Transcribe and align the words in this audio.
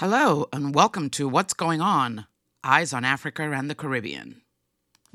Hello, 0.00 0.46
and 0.52 0.74
welcome 0.74 1.08
to 1.08 1.26
What's 1.26 1.54
Going 1.54 1.80
On 1.80 2.26
Eyes 2.62 2.92
on 2.92 3.02
Africa 3.02 3.50
and 3.50 3.70
the 3.70 3.74
Caribbean. 3.74 4.42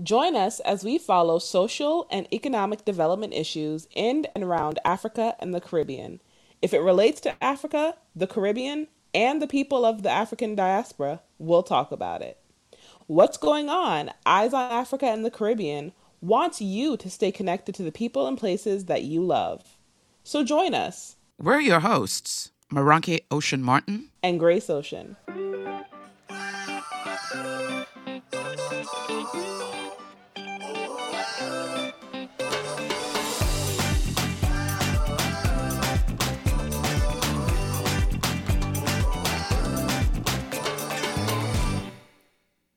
Join 0.02 0.36
us 0.36 0.60
as 0.62 0.84
we 0.84 0.98
follow 0.98 1.38
social 1.38 2.08
and 2.10 2.28
economic 2.34 2.84
development 2.84 3.36
issues 3.36 3.88
in 3.94 4.26
and 4.34 4.44
around 4.44 4.80
Africa 4.84 5.36
and 5.38 5.54
the 5.54 5.62
Caribbean. 5.62 6.20
If 6.64 6.74
it 6.74 6.80
relates 6.80 7.22
to 7.22 7.44
Africa, 7.44 7.94
the 8.16 8.26
Caribbean, 8.26 8.88
and 9.14 9.40
the 9.40 9.46
people 9.46 9.86
of 9.86 10.02
the 10.02 10.10
African 10.10 10.56
diaspora, 10.56 11.22
we'll 11.38 11.62
talk 11.62 11.92
about 11.92 12.24
it. 12.24 12.40
What's 13.06 13.38
Going 13.38 13.70
On 13.70 14.10
Eyes 14.26 14.52
on 14.52 14.72
Africa 14.72 15.06
and 15.06 15.24
the 15.24 15.30
Caribbean 15.30 15.92
wants 16.22 16.60
you 16.60 16.98
to 16.98 17.08
stay 17.08 17.32
connected 17.32 17.76
to 17.76 17.84
the 17.84 17.92
people 17.92 18.26
and 18.26 18.36
places 18.36 18.86
that 18.86 19.04
you 19.04 19.24
love. 19.24 19.78
So 20.24 20.44
join 20.44 20.74
us. 20.74 21.18
We're 21.38 21.60
your 21.60 21.82
hosts, 21.82 22.50
Maranke 22.72 23.26
Ocean 23.30 23.62
Martin 23.62 24.08
and 24.24 24.40
Grace 24.40 24.70
Ocean. 24.70 25.18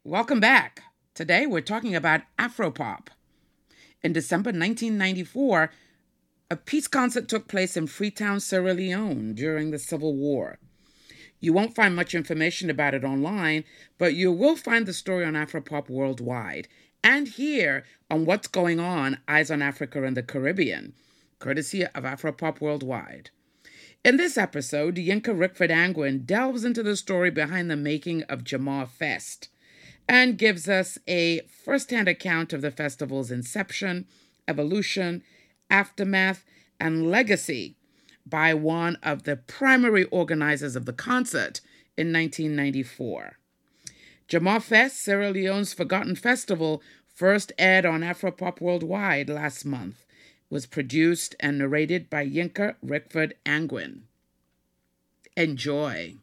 Welcome 0.03 0.41
back. 0.41 0.83
Today 1.15 1.47
we're 1.47 1.61
talking 1.61 1.95
about 1.95 2.23
Afropop. 2.37 3.09
In 4.03 4.13
December 4.13 4.49
1994, 4.49 5.71
a 6.51 6.57
peace 6.57 6.89
concert 6.89 7.29
took 7.29 7.49
place 7.49 7.77
in 7.77 7.87
Freetown, 7.87 8.41
Sierra 8.41 8.75
Leone 8.75 9.35
during 9.35 9.71
the 9.71 9.79
Civil 9.79 10.15
War. 10.15 10.59
You 11.41 11.53
won't 11.53 11.75
find 11.75 11.95
much 11.95 12.15
information 12.15 12.71
about 12.71 12.95
it 12.95 13.05
online, 13.05 13.65
but 13.99 14.15
you 14.15 14.33
will 14.33 14.57
find 14.57 14.87
the 14.87 14.93
story 14.93 15.25
on 15.25 15.35
Afropop 15.35 15.89
worldwide 15.89 16.69
and 17.03 17.29
here 17.29 17.85
on 18.11 18.25
What's 18.25 18.49
Going 18.49 18.81
On 18.81 19.19
Eyes 19.29 19.51
on 19.51 19.61
Africa 19.61 20.05
and 20.05 20.17
the 20.17 20.23
Caribbean, 20.23 20.95
courtesy 21.39 21.85
of 21.85 22.05
Afropop 22.05 22.61
Worldwide. 22.61 23.31
In 24.05 24.17
this 24.17 24.39
episode, 24.39 24.97
Yinka 24.97 25.35
Rickford 25.35 25.71
Angwin 25.71 26.25
delves 26.25 26.65
into 26.65 26.83
the 26.83 26.97
story 26.97 27.31
behind 27.31 27.71
the 27.71 27.77
making 27.77 28.23
of 28.25 28.45
Jama 28.45 28.87
Fest 28.87 29.49
and 30.09 30.39
gives 30.39 30.69
us 30.69 30.99
a 31.09 31.41
first 31.65 31.91
hand 31.91 32.09
account 32.09 32.53
of 32.53 32.61
the 32.61 32.71
festival's 32.71 33.31
inception, 33.31 34.07
evolution, 34.47 35.23
aftermath, 35.71 36.45
and 36.81 37.11
legacy 37.11 37.77
by 38.27 38.55
one 38.55 38.97
of 39.03 39.25
the 39.25 39.37
primary 39.37 40.05
organizers 40.05 40.77
of 40.77 40.87
the 40.87 40.93
concert 40.93 41.61
in 41.97 42.13
1994. 42.13 43.39
Jama 44.27 44.61
Fest, 44.61 45.01
Sierra 45.01 45.31
Leone's 45.31 45.73
Forgotten 45.73 46.17
Festival, 46.17 46.83
first 47.07 47.53
aired 47.59 47.85
on 47.87 48.01
Afropop 48.01 48.61
Worldwide 48.61 49.29
last 49.29 49.65
month. 49.65 50.05
It 50.51 50.55
was 50.55 50.67
produced 50.67 51.35
and 51.41 51.59
narrated 51.59 52.09
by 52.09 52.27
Yinka 52.27 52.77
Rickford 52.85 53.33
Angwin. 53.45 54.03
Enjoy. 55.37 56.17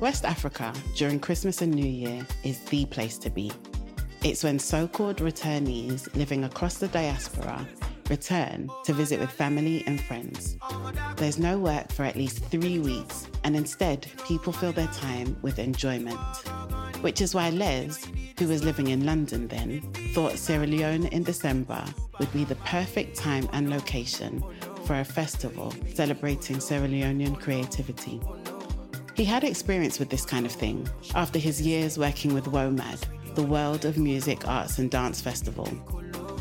West 0.00 0.24
Africa 0.24 0.72
during 0.94 1.18
Christmas 1.18 1.60
and 1.60 1.74
New 1.74 1.84
Year 1.84 2.24
is 2.44 2.60
the 2.66 2.86
place 2.86 3.18
to 3.18 3.30
be. 3.30 3.50
It's 4.22 4.44
when 4.44 4.60
so 4.60 4.86
called 4.86 5.16
returnees 5.16 6.14
living 6.14 6.44
across 6.44 6.78
the 6.78 6.86
diaspora 6.88 7.66
return 8.08 8.70
to 8.84 8.92
visit 8.92 9.18
with 9.18 9.30
family 9.30 9.82
and 9.86 10.00
friends. 10.00 10.56
There's 11.16 11.38
no 11.38 11.58
work 11.58 11.90
for 11.92 12.04
at 12.04 12.16
least 12.16 12.44
three 12.44 12.78
weeks, 12.78 13.26
and 13.44 13.56
instead, 13.56 14.06
people 14.24 14.52
fill 14.52 14.72
their 14.72 14.86
time 14.88 15.36
with 15.42 15.58
enjoyment. 15.58 16.18
Which 17.00 17.20
is 17.20 17.34
why 17.34 17.50
Les, 17.50 18.06
who 18.38 18.48
was 18.48 18.64
living 18.64 18.88
in 18.88 19.04
London 19.04 19.48
then, 19.48 19.80
thought 20.14 20.38
Sierra 20.38 20.66
Leone 20.66 21.06
in 21.06 21.22
December 21.22 21.84
would 22.18 22.32
be 22.32 22.44
the 22.44 22.56
perfect 22.56 23.16
time 23.16 23.48
and 23.52 23.68
location 23.68 24.42
for 24.84 25.00
a 25.00 25.04
festival 25.04 25.74
celebrating 25.92 26.60
Sierra 26.60 26.88
Leonean 26.88 27.38
creativity. 27.38 28.20
He 29.18 29.24
had 29.24 29.42
experience 29.42 29.98
with 29.98 30.10
this 30.10 30.24
kind 30.24 30.46
of 30.46 30.52
thing 30.52 30.88
after 31.12 31.40
his 31.40 31.60
years 31.60 31.98
working 31.98 32.32
with 32.32 32.44
WOMAD, 32.44 33.34
the 33.34 33.42
World 33.42 33.84
of 33.84 33.98
Music, 33.98 34.46
Arts 34.46 34.78
and 34.78 34.88
Dance 34.88 35.20
Festival. 35.20 35.66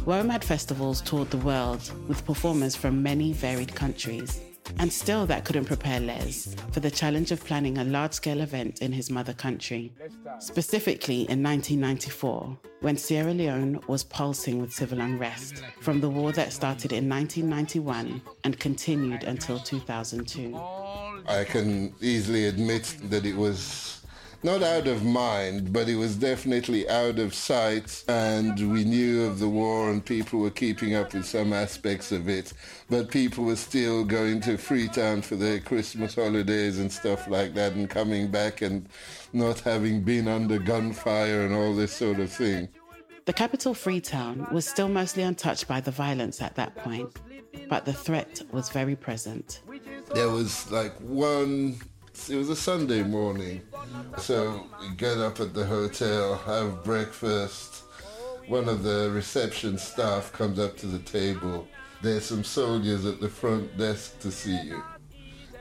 WOMAD 0.06 0.44
festivals 0.44 1.02
toured 1.02 1.32
the 1.32 1.40
world 1.40 1.92
with 2.08 2.24
performers 2.24 2.76
from 2.76 3.02
many 3.02 3.34
varied 3.34 3.74
countries. 3.74 4.40
And 4.78 4.94
still, 4.94 5.26
that 5.26 5.44
couldn't 5.44 5.66
prepare 5.66 6.00
Les 6.00 6.56
for 6.72 6.80
the 6.80 6.92
challenge 6.92 7.32
of 7.32 7.44
planning 7.44 7.80
a 7.80 7.84
large 7.84 8.14
scale 8.14 8.42
event 8.42 8.84
in 8.84 8.92
his 8.92 9.10
mother 9.10 9.34
country. 9.34 9.92
Specifically 10.38 11.22
in 11.32 11.42
1994, 11.42 12.60
when 12.82 12.96
Sierra 12.96 13.34
Leone 13.34 13.82
was 13.88 14.04
pulsing 14.04 14.62
with 14.62 14.72
civil 14.72 15.02
unrest 15.02 15.64
from 15.82 16.00
the 16.00 16.10
war 16.10 16.32
that 16.34 16.54
started 16.54 16.94
in 16.94 17.10
1991 17.10 18.22
and 18.44 18.60
continued 18.60 19.24
until 19.24 19.58
2002. 19.58 20.56
I 21.28 21.44
can 21.44 21.94
easily 22.02 22.46
admit 22.46 22.96
that 23.04 23.26
it 23.26 23.36
was 23.36 23.98
not 24.44 24.62
out 24.64 24.88
of 24.88 25.04
mind, 25.04 25.74
but 25.74 25.90
it 25.90 25.96
was 25.96 26.16
definitely 26.16 26.88
out 26.90 27.20
of 27.20 27.34
sight. 27.34 28.04
And 28.08 28.72
we 28.72 28.84
knew 28.84 29.26
of 29.26 29.40
the 29.40 29.50
war 29.50 29.90
and 29.90 30.04
people 30.04 30.40
were 30.40 30.52
keeping 30.52 30.96
up 30.96 31.14
with 31.14 31.26
some 31.26 31.54
aspects 31.54 32.12
of 32.12 32.30
it. 32.30 32.54
But 32.90 33.10
people 33.10 33.44
were 33.46 33.56
still 33.56 34.06
going 34.06 34.42
to 34.42 34.58
Freetown 34.58 35.22
for 35.22 35.36
their 35.36 35.60
Christmas 35.60 36.16
holidays 36.16 36.80
and 36.80 36.92
stuff 36.92 37.28
like 37.28 37.54
that 37.56 37.74
and 37.74 37.90
coming 37.90 38.30
back 38.30 38.62
and 38.62 38.88
not 39.34 39.60
having 39.60 40.02
been 40.02 40.28
under 40.28 40.60
gunfire 40.60 41.42
and 41.42 41.54
all 41.54 41.76
this 41.76 41.92
sort 41.92 42.20
of 42.20 42.32
thing. 42.32 42.70
The 43.26 43.34
capital, 43.34 43.74
Freetown, 43.74 44.48
was 44.54 44.66
still 44.66 44.88
mostly 44.88 45.24
untouched 45.24 45.68
by 45.68 45.82
the 45.82 45.92
violence 45.92 46.42
at 46.42 46.56
that 46.56 46.74
point, 46.78 47.20
but 47.68 47.84
the 47.84 47.92
threat 47.92 48.42
was 48.54 48.70
very 48.70 48.96
present 48.96 49.62
there 50.14 50.30
was 50.30 50.70
like 50.72 50.94
one 51.00 51.78
it 52.30 52.36
was 52.36 52.50
a 52.50 52.56
Sunday 52.56 53.04
morning. 53.04 53.62
So 54.18 54.66
we 54.82 54.96
get 54.96 55.18
up 55.18 55.40
at 55.40 55.54
the 55.54 55.66
hotel, 55.66 56.36
have 56.36 56.84
breakfast. 56.84 57.84
One 58.48 58.68
of 58.68 58.84
the 58.84 59.12
reception 59.14 59.78
staff 59.78 60.34
comes 60.34 60.58
up 60.58 60.78
to 60.78 60.88
the 60.88 61.00
table. 61.00 61.68
There's 62.02 62.26
some 62.26 62.44
soldiers 62.44 63.06
at 63.06 63.22
the 63.22 63.30
front 63.30 63.78
desk 63.78 64.20
to 64.22 64.32
see 64.32 64.60
you. 64.62 64.84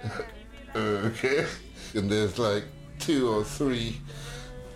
okay. 0.77 1.47
And 1.95 2.11
there's 2.11 2.39
like 2.39 2.65
two 2.99 3.29
or 3.29 3.45
three 3.45 4.01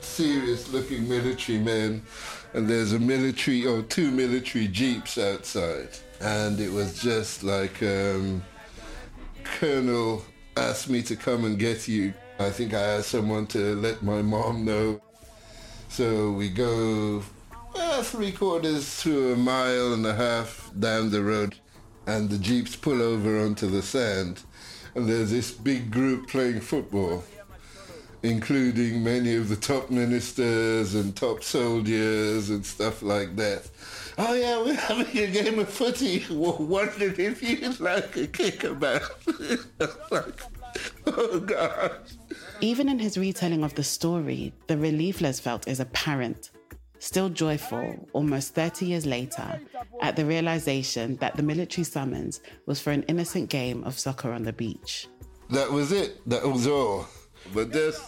serious 0.01 0.71
looking 0.73 1.09
military 1.09 1.59
men 1.59 2.03
and 2.55 2.69
there's 2.69 2.93
a 2.93 2.99
military 2.99 3.67
or 3.67 3.83
two 3.83 4.11
military 4.11 4.69
jeeps 4.69 5.19
outside. 5.19 5.89
And 6.21 6.61
it 6.61 6.71
was 6.71 7.01
just 7.01 7.43
like 7.43 7.83
um, 7.83 8.43
colonel 9.59 10.23
asked 10.57 10.89
me 10.89 11.03
to 11.03 11.17
come 11.17 11.45
and 11.45 11.59
get 11.59 11.89
you. 11.89 12.15
I 12.39 12.51
think 12.51 12.75
I 12.75 12.81
asked 12.81 13.09
someone 13.09 13.47
to 13.49 13.75
let 13.77 14.03
my 14.03 14.23
mom 14.23 14.65
know. 14.65 15.01
So 15.89 16.33
we 16.33 16.49
go 16.49 17.23
uh, 17.75 18.03
three 18.03 18.33
quarters 18.33 19.03
to 19.03 19.33
a 19.33 19.37
mile 19.37 19.93
and 19.93 20.07
a 20.07 20.15
half 20.15 20.71
down 20.79 21.11
the 21.11 21.23
road 21.23 21.57
and 22.07 22.31
the 22.31 22.39
jeeps 22.39 22.77
pull 22.77 23.03
over 23.03 23.41
onto 23.41 23.69
the 23.69 23.83
sand 23.83 24.43
and 24.95 25.09
there's 25.09 25.31
this 25.31 25.51
big 25.51 25.91
group 25.91 26.29
playing 26.29 26.61
football 26.61 27.23
including 28.23 29.03
many 29.03 29.35
of 29.35 29.49
the 29.49 29.57
top 29.57 29.91
ministers 29.91 30.95
and 30.95 31.17
top 31.17 31.43
soldiers 31.43 32.51
and 32.51 32.65
stuff 32.65 33.03
like 33.03 33.37
that. 33.37 33.69
Oh 34.19 34.35
yeah, 34.35 34.63
we're 34.63 34.75
having 34.75 35.19
a 35.19 35.27
game 35.31 35.59
of 35.59 35.69
footy. 35.69 36.25
Wondered 36.31 37.19
if 37.19 37.43
you'd 37.43 37.81
like 37.81 38.17
a 38.17 38.27
kickabout. 38.27 39.03
like, 40.11 40.43
oh 41.07 41.41
God. 41.41 41.97
Even 42.61 42.89
in 42.89 42.99
his 42.99 43.17
retelling 43.17 43.65
of 43.65 43.75
the 43.75 43.85
story, 43.85 44.53
the 44.67 44.77
relief 44.77 45.21
Les 45.21 45.41
felt 45.41 45.67
is 45.67 45.81
apparent. 45.81 46.51
Still 46.99 47.31
joyful, 47.31 48.07
almost 48.13 48.55
30 48.55 48.85
years 48.85 49.07
later, 49.07 49.59
at 50.03 50.17
the 50.17 50.27
realization 50.27 51.17
that 51.17 51.35
the 51.35 51.43
military 51.43 51.85
summons 51.85 52.43
was 52.67 52.79
for 52.79 52.91
an 52.91 53.05
innocent 53.05 53.49
game 53.49 53.83
of 53.85 53.99
soccer 53.99 54.33
on 54.33 54.43
the 54.43 54.53
beach. 54.53 55.09
That 55.49 55.73
was 55.73 55.93
it. 55.93 56.21
That 56.29 56.45
was 56.45 56.67
all. 56.67 57.07
But 57.53 57.73
just 57.73 58.03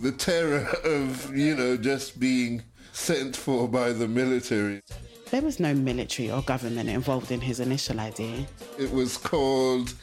the 0.00 0.12
terror 0.12 0.66
of, 0.84 1.36
you 1.36 1.54
know, 1.54 1.76
just 1.76 2.18
being 2.18 2.62
sent 2.92 3.36
for 3.36 3.68
by 3.68 3.92
the 3.92 4.08
military. 4.08 4.82
There 5.30 5.42
was 5.42 5.58
no 5.58 5.74
military 5.74 6.30
or 6.30 6.42
government 6.42 6.90
involved 6.90 7.30
in 7.30 7.40
his 7.40 7.60
initial 7.60 8.00
idea. 8.00 8.46
It 8.78 8.92
was 8.92 9.16
called 9.16 9.94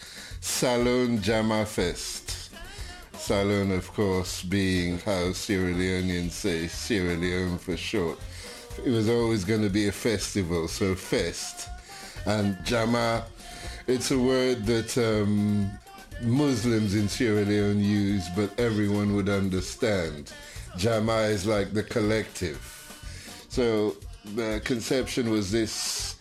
Salone 0.42 1.22
Jama 1.22 1.66
Fest. 1.66 2.52
Salone, 3.14 3.72
of 3.72 3.92
course, 3.94 4.42
being 4.42 4.98
how 5.00 5.34
Sierra 5.34 5.74
Leoneans 5.74 6.32
say 6.32 6.68
Sierra 6.68 7.16
Leone 7.16 7.58
for 7.58 7.78
short. 7.78 8.18
it 8.86 8.90
was 8.90 9.10
always 9.10 9.44
going 9.44 9.62
to 9.62 9.70
be 9.70 9.88
a 9.88 9.92
festival, 9.92 10.68
so 10.68 10.96
fest. 10.96 11.68
And 12.26 12.58
Jama, 12.64 13.26
it's 13.88 14.12
a 14.12 14.18
word 14.18 14.66
that 14.66 14.98
um, 14.98 15.70
Muslims 16.22 16.96
in 16.96 17.08
Sierra 17.08 17.46
Leone 17.46 17.80
use, 17.80 18.28
but 18.36 18.58
everyone 18.60 19.16
would 19.16 19.30
understand. 19.30 20.32
Jama 20.78 21.22
is 21.24 21.46
like 21.46 21.74
the 21.74 21.84
collective. 21.84 22.60
So 23.50 23.96
the 24.36 24.62
conception 24.64 25.30
was 25.30 25.52
this 25.52 26.18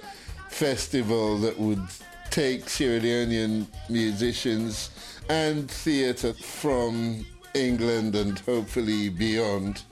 festival 0.48 1.38
that 1.38 1.58
would 1.58 1.82
take 2.30 2.68
Sierra 2.68 3.00
Leonean 3.00 3.66
musicians 3.88 4.90
and 5.28 5.70
theatre 5.70 6.32
from 6.32 7.26
England 7.54 8.14
and 8.14 8.38
hopefully 8.40 9.08
beyond 9.08 9.82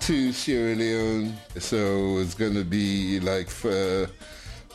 to 0.00 0.32
Sierra 0.32 0.74
Leone. 0.74 1.34
So 1.58 2.18
it's 2.18 2.34
going 2.34 2.54
to 2.54 2.64
be 2.64 3.20
like 3.20 3.48
for 3.48 4.08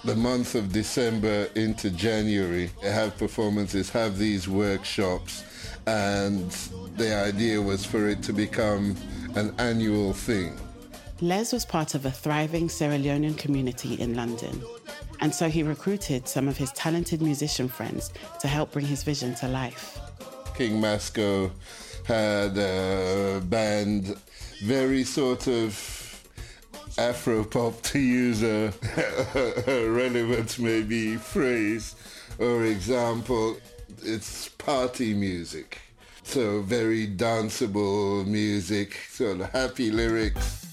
the 0.03 0.15
month 0.15 0.55
of 0.55 0.71
December 0.71 1.49
into 1.55 1.89
January, 1.89 2.71
have 2.81 3.17
performances, 3.17 3.89
have 3.89 4.17
these 4.17 4.47
workshops, 4.47 5.43
and 5.87 6.51
the 6.95 7.13
idea 7.15 7.61
was 7.61 7.85
for 7.85 8.07
it 8.07 8.23
to 8.23 8.33
become 8.33 8.95
an 9.35 9.53
annual 9.57 10.13
thing. 10.13 10.57
Les 11.21 11.51
was 11.51 11.65
part 11.65 11.95
of 11.95 12.05
a 12.05 12.11
thriving 12.11 12.69
Sierra 12.69 12.97
Leonean 12.97 13.37
community 13.37 13.95
in 13.95 14.15
London, 14.15 14.63
and 15.19 15.35
so 15.35 15.49
he 15.49 15.63
recruited 15.63 16.27
some 16.27 16.47
of 16.47 16.55
his 16.55 16.71
talented 16.71 17.21
musician 17.21 17.67
friends 17.67 18.11
to 18.39 18.47
help 18.47 18.71
bring 18.71 18.85
his 18.85 19.03
vision 19.03 19.35
to 19.35 19.47
life. 19.47 19.99
King 20.55 20.79
Masco 20.79 21.51
had 22.05 22.57
a 22.57 23.41
band, 23.45 24.15
very 24.63 25.03
sort 25.03 25.47
of 25.47 25.98
Afro 26.99 27.45
pop, 27.45 27.81
to 27.83 27.97
use 27.97 28.43
a, 28.43 28.73
a 29.67 29.87
relevant 29.87 30.59
maybe 30.59 31.15
phrase 31.15 31.95
or 32.39 32.65
example. 32.65 33.55
It's 34.03 34.49
party 34.49 35.13
music. 35.13 35.79
So 36.23 36.61
very 36.61 37.07
danceable 37.07 38.27
music, 38.27 38.97
sort 39.09 39.39
of 39.39 39.49
happy 39.51 39.91
lyrics. 39.91 40.67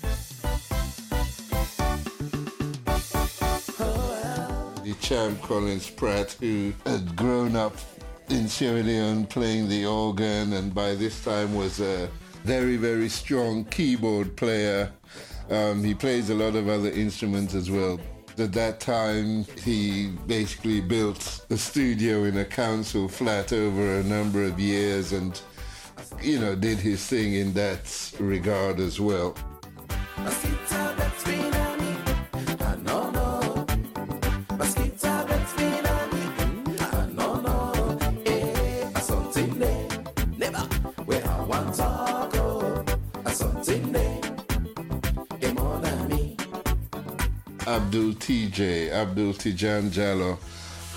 The 4.83 4.97
champ 5.01 5.41
Collins 5.43 5.89
Pratt, 5.89 6.33
who 6.41 6.73
had 6.85 7.15
grown 7.15 7.55
up 7.55 7.77
in 8.31 8.49
Sierra 8.49 8.83
Leone 8.83 9.27
playing 9.27 9.69
the 9.69 9.87
organ 9.87 10.55
and 10.55 10.75
by 10.75 10.97
this 10.97 11.23
time 11.25 11.55
was 11.55 11.79
a 11.81 12.11
very, 12.43 12.77
very 12.77 13.09
strong 13.09 13.65
keyboard 13.67 14.37
player. 14.37 14.91
Um, 15.51 15.83
he 15.85 15.95
plays 15.95 16.31
a 16.31 16.35
lot 16.35 16.57
of 16.57 16.69
other 16.69 16.91
instruments 16.91 17.55
as 17.55 17.71
well. 17.71 18.01
At 18.39 18.53
that 18.53 18.81
time, 18.81 19.45
he 19.65 20.09
basically 20.27 20.81
built 20.81 21.47
a 21.49 21.57
studio 21.57 22.25
in 22.25 22.37
a 22.37 22.45
council 22.45 23.09
flat 23.09 23.53
over 23.53 24.01
a 24.01 24.03
number 24.03 24.45
of 24.45 24.61
years 24.61 25.13
and, 25.13 25.41
you 26.21 26.39
know, 26.39 26.55
did 26.55 26.79
his 26.79 27.07
thing 27.07 27.35
in 27.35 27.53
that 27.55 28.13
regard 28.21 28.81
as 28.81 29.01
well. 29.01 29.35
Abdul 47.97 48.13
TJ, 48.17 48.93
Abdul 48.93 49.33
Tijan 49.33 49.89
Jallo, 49.91 50.37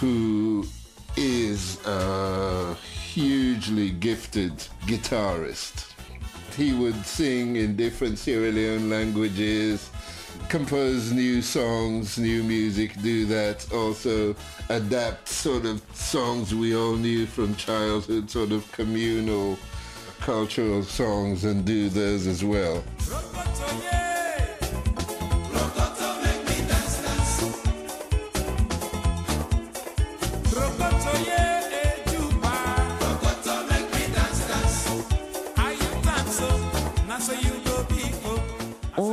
who 0.02 0.68
is 1.16 1.80
a 1.86 2.74
hugely 2.74 3.92
gifted 3.92 4.52
guitarist. 4.82 5.94
He 6.58 6.74
would 6.74 7.06
sing 7.06 7.56
in 7.56 7.78
different 7.78 8.20
Sierra 8.20 8.52
Leone 8.52 8.90
languages, 8.90 9.90
compose 10.50 11.14
new 11.14 11.42
songs, 11.42 12.18
new 12.18 12.44
music, 12.44 13.02
do 13.02 13.26
that, 13.28 13.66
also 13.72 14.36
adapt 14.68 15.30
sort 15.30 15.66
of 15.66 15.82
songs 15.94 16.54
we 16.54 16.76
all 16.76 16.98
knew 16.98 17.26
from 17.26 17.56
childhood, 17.56 18.30
sort 18.30 18.52
of 18.52 18.70
communal 18.74 19.58
cultural 20.20 20.84
songs, 20.84 21.46
and 21.46 21.64
do 21.64 21.88
those 21.88 22.28
as 22.28 22.44
well. 22.44 22.84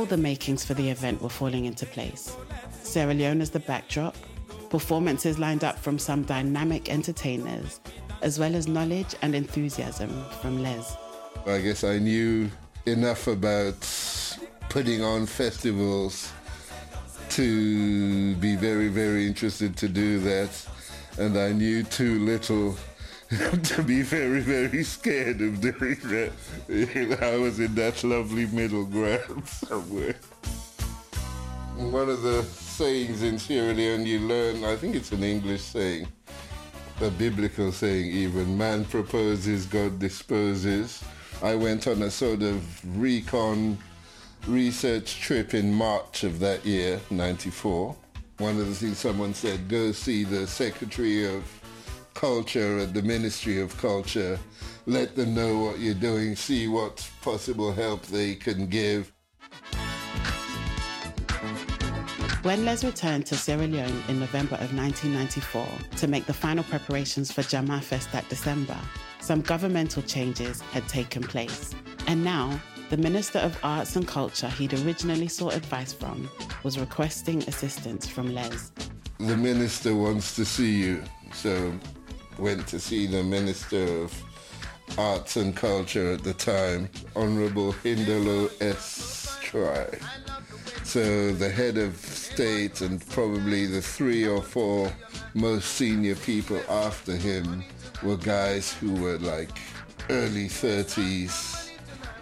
The 0.07 0.17
makings 0.17 0.65
for 0.65 0.73
the 0.73 0.89
event 0.89 1.21
were 1.21 1.29
falling 1.29 1.65
into 1.65 1.85
place. 1.85 2.35
Sierra 2.83 3.13
Leone 3.13 3.41
as 3.41 3.49
the 3.49 3.59
backdrop, 3.59 4.15
performances 4.69 5.37
lined 5.39 5.63
up 5.63 5.77
from 5.77 5.99
some 5.99 6.23
dynamic 6.23 6.89
entertainers, 6.89 7.79
as 8.21 8.39
well 8.39 8.55
as 8.55 8.67
knowledge 8.67 9.15
and 9.21 9.35
enthusiasm 9.35 10.09
from 10.41 10.61
Les. 10.61 10.95
I 11.45 11.59
guess 11.61 11.83
I 11.83 11.99
knew 11.99 12.49
enough 12.85 13.27
about 13.27 13.75
putting 14.69 15.03
on 15.03 15.25
festivals 15.25 16.31
to 17.29 18.35
be 18.35 18.55
very, 18.55 18.87
very 18.87 19.27
interested 19.27 19.75
to 19.77 19.87
do 19.87 20.19
that. 20.19 20.49
And 21.17 21.37
I 21.37 21.51
knew 21.51 21.83
too 21.83 22.19
little 22.25 22.75
to 23.63 23.83
be 23.83 24.03
very, 24.03 24.39
very 24.39 24.83
scared 24.83 25.41
of 25.41 25.59
doing 25.59 25.97
that. 26.03 26.31
I 27.21 27.35
was 27.35 27.59
in 27.59 27.75
that 27.75 28.01
lovely 28.05 28.45
middle 28.45 28.85
ground 28.85 29.45
somewhere. 29.47 30.15
One 31.75 32.09
of 32.09 32.21
the 32.21 32.43
sayings 32.43 33.23
in 33.23 33.37
Sierra 33.37 33.73
Leone 33.73 34.05
you 34.05 34.19
learn, 34.19 34.63
I 34.63 34.77
think 34.77 34.95
it's 34.95 35.11
an 35.11 35.23
English 35.23 35.61
saying, 35.61 36.07
a 37.01 37.09
biblical 37.09 37.73
saying 37.73 38.05
even, 38.05 38.57
man 38.57 38.85
proposes, 38.85 39.65
God 39.65 39.99
disposes. 39.99 41.03
I 41.43 41.53
went 41.53 41.85
on 41.85 42.03
a 42.03 42.09
sort 42.09 42.43
of 42.43 42.63
recon 42.97 43.77
research 44.47 45.19
trip 45.19 45.53
in 45.53 45.73
March 45.73 46.23
of 46.23 46.39
that 46.39 46.65
year, 46.65 47.01
94. 47.09 47.93
One 48.37 48.57
of 48.57 48.67
the 48.67 48.73
things 48.73 48.99
someone 48.99 49.33
said, 49.33 49.67
go 49.67 49.91
see 49.91 50.23
the 50.23 50.47
Secretary 50.47 51.25
of 51.25 51.43
Culture 52.17 52.79
at 52.79 52.95
the 52.95 53.03
Ministry 53.03 53.61
of 53.61 53.77
Culture. 53.77 54.39
Let 54.87 55.15
them 55.15 55.35
know 55.35 55.59
what 55.59 55.77
you're 55.77 55.93
doing, 55.93 56.35
see 56.35 56.67
what 56.67 57.07
possible 57.21 57.71
help 57.71 58.07
they 58.07 58.33
can 58.33 58.65
give. 58.65 59.13
When 62.41 62.65
Les 62.65 62.83
returned 62.83 63.27
to 63.27 63.35
Sierra 63.35 63.67
Leone 63.67 64.03
in 64.07 64.19
November 64.19 64.55
of 64.55 64.73
1994 64.73 65.67
to 65.97 66.07
make 66.07 66.25
the 66.25 66.33
final 66.33 66.63
preparations 66.63 67.31
for 67.31 67.43
Jama 67.43 67.81
Fest 67.81 68.11
that 68.13 68.27
December, 68.29 68.77
some 69.19 69.41
governmental 69.41 70.01
changes 70.01 70.61
had 70.61 70.87
taken 70.87 71.21
place. 71.21 71.75
And 72.07 72.23
now, 72.23 72.59
the 72.89 72.97
Minister 72.97 73.37
of 73.37 73.55
Arts 73.61 73.95
and 73.95 74.07
Culture 74.07 74.49
he'd 74.49 74.73
originally 74.85 75.27
sought 75.27 75.53
advice 75.53 75.93
from 75.93 76.27
was 76.63 76.79
requesting 76.79 77.43
assistance 77.43 78.07
from 78.07 78.33
Les. 78.33 78.71
The 79.19 79.37
minister 79.37 79.93
wants 79.93 80.35
to 80.35 80.45
see 80.45 80.71
you, 80.71 81.03
so 81.31 81.73
went 82.39 82.67
to 82.67 82.79
see 82.79 83.07
the 83.07 83.23
Minister 83.23 83.83
of 84.03 84.23
Arts 84.97 85.35
and 85.35 85.55
Culture 85.55 86.13
at 86.13 86.23
the 86.23 86.33
time, 86.33 86.89
Honorable 87.15 87.73
Hindolo 87.73 88.51
S. 88.61 89.17
So 90.83 91.31
the 91.31 91.49
head 91.49 91.77
of 91.77 91.95
state 91.95 92.81
and 92.81 93.05
probably 93.09 93.65
the 93.65 93.81
three 93.81 94.27
or 94.27 94.41
four 94.41 94.91
most 95.33 95.75
senior 95.75 96.15
people 96.15 96.59
after 96.69 97.15
him 97.15 97.63
were 98.03 98.17
guys 98.17 98.73
who 98.73 98.93
were 98.93 99.17
like 99.19 99.57
early 100.09 100.47
30s, 100.47 101.71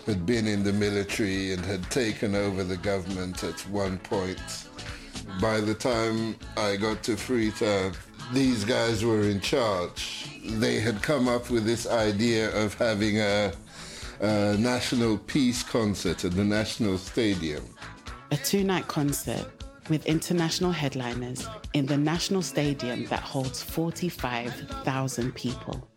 had 0.06 0.26
been 0.26 0.48
in 0.48 0.64
the 0.64 0.74
military 0.74 1.54
and 1.54 1.66
had 1.66 1.90
taken 1.90 2.36
over 2.36 2.64
the 2.64 2.78
government 2.78 3.44
at 3.44 3.60
one 3.70 3.98
point. 4.00 4.68
By 5.42 5.60
the 5.60 5.74
time 5.74 6.36
I 6.58 6.76
got 6.76 7.04
to 7.04 7.18
Freetown, 7.18 7.94
these 8.34 8.64
guys 8.64 9.04
were 9.04 9.22
in 9.22 9.40
charge. 9.40 10.30
They 10.44 10.80
had 10.80 11.02
come 11.02 11.28
up 11.28 11.50
with 11.50 11.66
this 11.66 11.88
idea 11.88 12.56
of 12.56 12.74
having 12.76 13.20
a, 13.20 13.54
a 14.22 14.58
national 14.58 15.18
peace 15.18 15.64
concert 15.64 16.26
at 16.26 16.32
the 16.32 16.44
National 16.44 16.98
Stadium. 16.98 17.64
A 18.32 18.38
two 18.38 18.64
night 18.64 18.88
concert 18.88 19.46
with 19.90 20.06
international 20.08 20.72
headliners 20.72 21.48
in 21.74 21.86
the 21.86 21.98
National 21.98 22.42
Stadium 22.42 23.06
that 23.06 23.20
holds 23.20 23.62
45,000 23.62 25.36
people. 25.36 25.88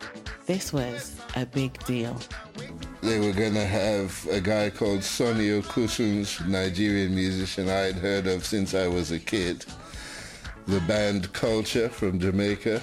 This 0.47 0.73
was 0.73 1.21
a 1.37 1.47
big 1.47 1.83
deal. 1.85 2.19
They 3.03 3.19
were 3.21 3.33
going 3.33 3.55
to 3.55 3.65
have 3.65 4.27
a 4.31 4.41
guy 4.41 4.71
called 4.71 5.03
Sonny 5.05 5.49
Okosun's 5.49 6.41
Nigerian 6.47 7.15
musician 7.15 7.69
I'd 7.69 7.95
heard 7.95 8.27
of 8.27 8.45
since 8.45 8.75
I 8.75 8.89
was 8.89 9.11
a 9.11 9.19
kid. 9.19 9.65
The 10.69 10.81
band 10.81 11.33
Culture 11.33 11.89
from 11.89 12.19
Jamaica, 12.21 12.83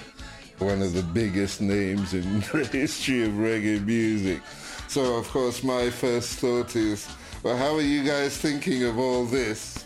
one 0.58 0.82
of 0.82 0.92
the 0.92 1.04
biggest 1.04 1.60
names 1.60 2.14
in 2.14 2.40
the 2.52 2.68
history 2.72 3.22
of 3.22 3.34
reggae 3.34 3.86
music. 3.86 4.42
So 4.88 5.14
of 5.14 5.28
course 5.28 5.62
my 5.62 5.90
first 5.90 6.40
thought 6.40 6.74
is, 6.74 7.08
well, 7.44 7.56
how 7.56 7.76
are 7.76 7.80
you 7.80 8.02
guys 8.02 8.36
thinking 8.36 8.82
of 8.82 8.98
all 8.98 9.24
this 9.24 9.84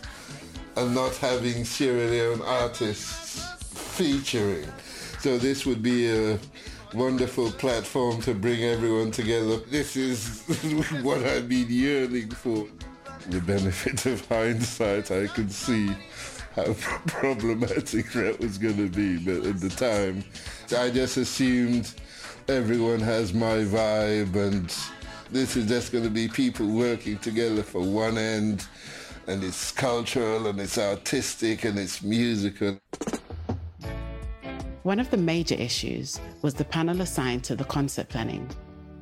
and 0.75 0.95
not 0.95 1.15
having 1.17 1.63
Sierra 1.63 2.09
Leone 2.09 2.41
artists 2.41 3.45
featuring? 3.95 4.65
So 5.19 5.37
this 5.37 5.67
would 5.67 5.83
be 5.83 6.09
a 6.09 6.39
wonderful 6.95 7.51
platform 7.51 8.19
to 8.21 8.33
bring 8.33 8.63
everyone 8.63 9.11
together. 9.11 9.57
This 9.69 9.95
is 9.95 10.41
what 11.03 11.21
I've 11.23 11.47
been 11.47 11.69
yearning 11.69 12.31
for. 12.31 12.65
The 13.29 13.41
benefit 13.41 14.07
of 14.07 14.25
hindsight, 14.27 15.11
I 15.11 15.27
could 15.27 15.51
see 15.51 15.95
how 16.55 16.73
problematic 17.07 18.11
that 18.13 18.39
was 18.39 18.57
going 18.57 18.77
to 18.77 18.89
be. 18.89 19.17
But 19.17 19.47
at 19.47 19.59
the 19.59 19.69
time, 19.69 20.23
I 20.77 20.89
just 20.89 21.17
assumed 21.17 21.93
everyone 22.47 22.99
has 22.99 23.33
my 23.33 23.57
vibe 23.57 24.35
and 24.35 24.75
this 25.31 25.55
is 25.55 25.67
just 25.67 25.91
going 25.91 26.03
to 26.03 26.09
be 26.09 26.27
people 26.27 26.67
working 26.67 27.17
together 27.19 27.63
for 27.63 27.81
one 27.81 28.17
end 28.17 28.67
and 29.27 29.43
it's 29.43 29.71
cultural 29.71 30.47
and 30.47 30.59
it's 30.59 30.77
artistic 30.77 31.63
and 31.63 31.77
it's 31.79 32.01
musical. 32.01 32.77
One 34.83 34.99
of 34.99 35.11
the 35.11 35.17
major 35.17 35.55
issues 35.55 36.19
was 36.41 36.55
the 36.55 36.65
panel 36.65 37.01
assigned 37.01 37.43
to 37.45 37.55
the 37.55 37.63
concert 37.63 38.09
planning. 38.09 38.49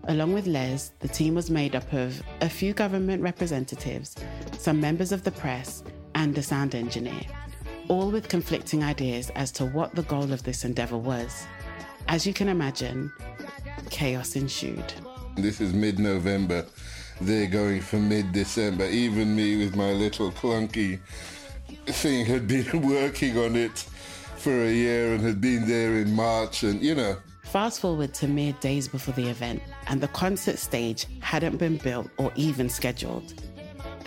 Along 0.09 0.33
with 0.33 0.45
Les, 0.45 0.91
the 0.99 1.07
team 1.07 1.35
was 1.35 1.49
made 1.49 1.75
up 1.75 1.91
of 1.93 2.21
a 2.41 2.49
few 2.49 2.73
government 2.73 3.23
representatives, 3.23 4.15
some 4.57 4.79
members 4.81 5.11
of 5.11 5.23
the 5.23 5.31
press, 5.31 5.83
and 6.19 6.37
a 6.37 6.43
sound 6.43 6.75
engineer, 6.75 7.21
all 7.87 8.11
with 8.11 8.27
conflicting 8.27 8.83
ideas 8.83 9.29
as 9.35 9.53
to 9.53 9.65
what 9.65 9.95
the 9.95 10.03
goal 10.03 10.33
of 10.33 10.43
this 10.43 10.65
endeavor 10.65 10.97
was. 10.97 11.47
As 12.09 12.27
you 12.27 12.33
can 12.33 12.49
imagine, 12.49 13.09
chaos 13.89 14.35
ensued. 14.35 14.93
This 15.37 15.61
is 15.61 15.73
mid 15.73 15.97
November. 15.97 16.65
They're 17.21 17.47
going 17.47 17.79
for 17.79 17.99
mid 17.99 18.33
December. 18.33 18.85
Even 18.87 19.33
me 19.33 19.57
with 19.63 19.77
my 19.77 19.93
little 19.93 20.29
clunky 20.31 20.99
thing 21.85 22.25
had 22.25 22.49
been 22.49 22.81
working 22.89 23.37
on 23.37 23.55
it 23.55 23.77
for 24.35 24.51
a 24.51 24.71
year 24.71 25.13
and 25.13 25.21
had 25.21 25.39
been 25.39 25.65
there 25.69 25.95
in 25.95 26.13
March 26.13 26.63
and 26.63 26.81
you 26.81 26.95
know. 26.95 27.15
Fast 27.43 27.79
forward 27.79 28.13
to 28.15 28.27
mere 28.27 28.53
days 28.59 28.89
before 28.89 29.13
the 29.15 29.27
event, 29.27 29.59
and 29.87 29.99
the 30.01 30.07
concert 30.09 30.59
stage 30.59 31.07
hadn't 31.21 31.57
been 31.57 31.77
built 31.77 32.09
or 32.17 32.31
even 32.35 32.69
scheduled. 32.69 33.33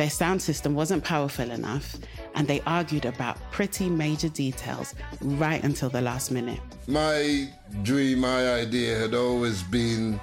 Their 0.03 0.11
sound 0.11 0.43
system 0.43 0.75
wasn't 0.75 1.05
powerful 1.05 1.49
enough, 1.49 1.95
and 2.35 2.49
they 2.49 2.61
argued 2.63 3.05
about 3.05 3.39
pretty 3.53 3.89
major 3.89 4.29
details 4.29 4.97
right 5.21 5.63
until 5.63 5.91
the 5.91 6.01
last 6.01 6.33
minute. 6.33 6.59
My 6.89 7.49
dream, 7.85 8.19
my 8.19 8.53
idea 8.55 8.99
had 8.99 9.15
always 9.15 9.63
been 9.63 10.19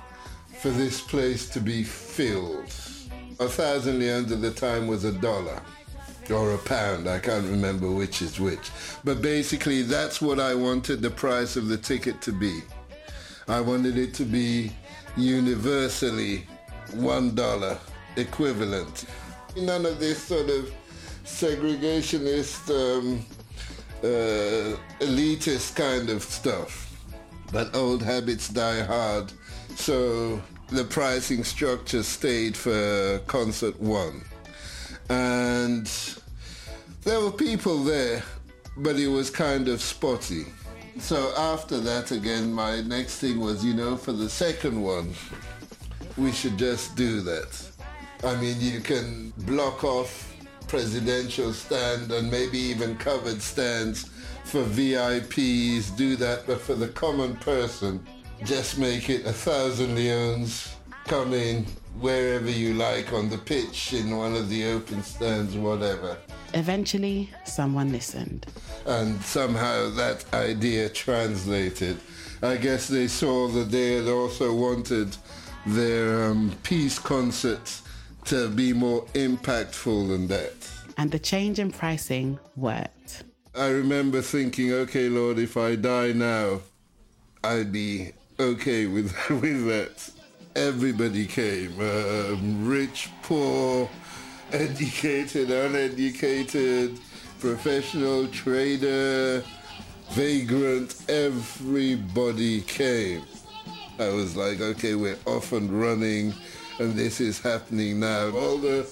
for 0.57 0.69
this 0.69 0.99
place 0.99 1.47
to 1.51 1.61
be 1.61 1.83
filled. 1.83 2.65
A 3.39 3.47
thousand 3.47 3.99
leones 3.99 4.33
at 4.33 4.41
the 4.41 4.51
time 4.51 4.85
was 4.85 5.05
a 5.05 5.13
dollar 5.13 5.61
or 6.29 6.55
a 6.55 6.57
pound. 6.57 7.07
I 7.07 7.19
can't 7.19 7.45
remember 7.45 7.89
which 7.89 8.21
is 8.21 8.37
which. 8.37 8.71
But 9.05 9.21
basically, 9.21 9.83
that's 9.83 10.21
what 10.21 10.41
I 10.41 10.55
wanted 10.55 11.01
the 11.01 11.09
price 11.09 11.55
of 11.55 11.69
the 11.69 11.77
ticket 11.77 12.21
to 12.23 12.33
be. 12.33 12.63
I 13.47 13.61
wanted 13.61 13.97
it 13.97 14.13
to 14.15 14.25
be 14.25 14.73
universally 15.15 16.45
one 16.95 17.33
dollar 17.33 17.77
equivalent. 18.17 19.05
None 19.57 19.85
of 19.85 19.99
this 19.99 20.21
sort 20.23 20.49
of 20.49 20.71
segregationist, 21.25 22.69
um, 22.69 23.25
uh, 24.03 24.77
elitist 24.99 25.75
kind 25.75 26.09
of 26.09 26.23
stuff. 26.23 26.85
But 27.51 27.75
old 27.75 28.03
habits 28.03 28.49
die 28.49 28.81
hard. 28.81 29.31
So 29.75 30.41
the 30.69 30.83
pricing 30.83 31.43
structure 31.43 32.03
stayed 32.03 32.55
for 32.55 33.19
concert 33.27 33.79
one. 33.79 34.23
And 35.09 35.89
there 37.03 37.19
were 37.19 37.31
people 37.31 37.83
there, 37.83 38.23
but 38.77 38.97
it 38.97 39.07
was 39.07 39.29
kind 39.29 39.67
of 39.67 39.81
spotty. 39.81 40.45
So 40.99 41.33
after 41.37 41.79
that, 41.79 42.11
again, 42.11 42.53
my 42.53 42.81
next 42.81 43.19
thing 43.19 43.39
was, 43.39 43.63
you 43.63 43.73
know, 43.73 43.95
for 43.95 44.11
the 44.11 44.29
second 44.29 44.81
one, 44.81 45.13
we 46.17 46.31
should 46.31 46.57
just 46.57 46.95
do 46.95 47.21
that. 47.21 47.68
I 48.23 48.35
mean, 48.35 48.59
you 48.59 48.81
can 48.81 49.33
block 49.39 49.83
off 49.83 50.35
presidential 50.67 51.53
stand 51.53 52.11
and 52.11 52.29
maybe 52.29 52.57
even 52.57 52.97
covered 52.97 53.41
stands 53.41 54.09
for 54.43 54.63
VIPs, 54.63 55.95
do 55.95 56.15
that, 56.17 56.45
but 56.45 56.59
for 56.59 56.75
the 56.75 56.89
common 56.89 57.35
person, 57.37 58.05
just 58.43 58.77
make 58.77 59.09
it 59.09 59.25
a 59.25 59.31
thousand 59.31 59.95
leones, 59.95 60.75
come 61.05 61.33
in 61.33 61.65
wherever 61.99 62.49
you 62.49 62.73
like 62.73 63.13
on 63.13 63.29
the 63.29 63.37
pitch, 63.37 63.93
in 63.93 64.15
one 64.15 64.35
of 64.35 64.49
the 64.49 64.65
open 64.65 65.01
stands, 65.01 65.55
whatever. 65.55 66.17
Eventually, 66.53 67.29
someone 67.45 67.91
listened. 67.91 68.47
And 68.85 69.21
somehow 69.21 69.89
that 69.91 70.25
idea 70.33 70.89
translated. 70.89 71.97
I 72.41 72.57
guess 72.57 72.87
they 72.87 73.07
saw 73.07 73.47
that 73.49 73.71
they 73.71 73.95
had 73.95 74.07
also 74.07 74.53
wanted 74.53 75.15
their 75.65 76.25
um, 76.25 76.53
peace 76.63 76.97
concerts 76.97 77.83
to 78.25 78.49
be 78.49 78.73
more 78.73 79.05
impactful 79.13 80.07
than 80.09 80.27
that. 80.27 80.53
And 80.97 81.11
the 81.11 81.19
change 81.19 81.59
in 81.59 81.71
pricing 81.71 82.39
worked. 82.55 83.23
I 83.55 83.67
remember 83.67 84.21
thinking, 84.21 84.71
okay, 84.73 85.09
Lord, 85.09 85.39
if 85.39 85.57
I 85.57 85.75
die 85.75 86.11
now, 86.11 86.61
I'd 87.43 87.71
be 87.71 88.11
okay 88.39 88.85
with, 88.85 89.15
with 89.29 89.65
that. 89.67 90.11
Everybody 90.55 91.25
came, 91.25 91.79
um, 91.79 92.67
rich, 92.67 93.09
poor, 93.21 93.89
educated, 94.51 95.51
uneducated, 95.51 96.99
professional, 97.39 98.27
trader, 98.27 99.43
vagrant, 100.11 100.95
everybody 101.07 102.61
came. 102.61 103.21
I 103.99 104.09
was 104.09 104.35
like, 104.35 104.59
okay, 104.61 104.95
we're 104.95 105.17
off 105.25 105.51
and 105.51 105.69
running, 105.69 106.33
and 106.79 106.93
this 106.93 107.19
is 107.19 107.39
happening 107.39 107.99
now. 107.99 108.29
All 108.29 108.57
the 108.57 108.87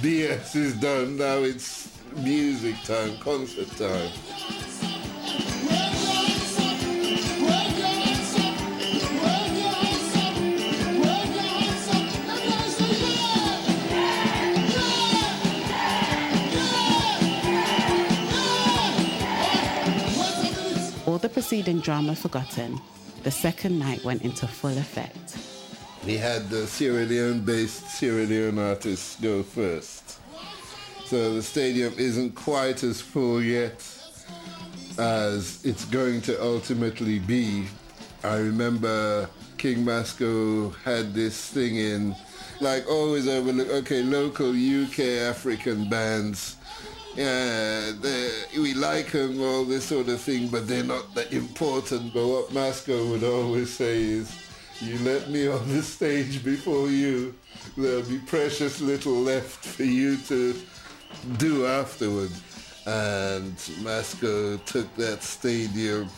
BS 0.00 0.54
is 0.54 0.74
done, 0.76 1.16
now 1.16 1.38
it's 1.38 1.88
music 2.16 2.76
time, 2.84 3.16
concert 3.18 3.68
time. 3.76 4.10
All 21.06 21.18
the 21.18 21.28
preceding 21.30 21.80
drama 21.80 22.14
forgotten, 22.14 22.78
the 23.22 23.30
second 23.30 23.78
night 23.78 24.04
went 24.04 24.22
into 24.22 24.46
full 24.46 24.76
effect. 24.76 25.51
We 26.04 26.16
had 26.16 26.50
the 26.50 26.66
Sierra 26.66 27.04
Leone-based 27.04 27.86
Sierra 27.88 28.24
Leone 28.24 28.58
artists 28.58 29.20
go 29.20 29.42
first. 29.42 30.18
So 31.04 31.34
the 31.34 31.42
stadium 31.42 31.94
isn't 31.96 32.34
quite 32.34 32.82
as 32.82 33.00
full 33.00 33.42
yet 33.42 33.86
as 34.98 35.64
it's 35.64 35.84
going 35.86 36.20
to 36.22 36.42
ultimately 36.42 37.18
be. 37.18 37.66
I 38.24 38.36
remember 38.36 39.28
King 39.58 39.84
Masco 39.84 40.70
had 40.84 41.14
this 41.14 41.48
thing 41.50 41.76
in, 41.76 42.16
like 42.60 42.88
always 42.88 43.28
overlook, 43.28 43.68
okay, 43.68 44.02
local 44.02 44.50
UK 44.50 44.98
African 45.30 45.88
bands 45.88 46.56
yeah, 47.14 47.92
we 48.56 48.74
like 48.74 49.12
them, 49.12 49.40
all 49.40 49.64
this 49.64 49.84
sort 49.84 50.08
of 50.08 50.20
thing, 50.20 50.48
but 50.48 50.66
they're 50.66 50.84
not 50.84 51.14
that 51.14 51.32
important. 51.32 52.14
But 52.14 52.26
what 52.26 52.52
Masco 52.52 53.10
would 53.10 53.24
always 53.24 53.72
say 53.72 54.02
is, 54.02 54.34
you 54.82 54.98
let 54.98 55.30
me 55.30 55.48
on 55.48 55.66
the 55.68 55.82
stage 55.82 56.44
before 56.44 56.88
you, 56.88 57.34
there'll 57.76 58.02
be 58.02 58.18
precious 58.18 58.80
little 58.80 59.14
left 59.14 59.64
for 59.64 59.84
you 59.84 60.16
to 60.28 60.54
do 61.38 61.66
afterward. 61.66 62.30
And 62.86 63.54
Masco 63.80 64.56
took 64.58 64.92
that 64.96 65.22
stadium. 65.22 66.08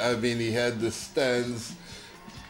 I 0.00 0.14
mean, 0.14 0.38
he 0.38 0.52
had 0.52 0.80
the 0.80 0.90
stands 0.90 1.74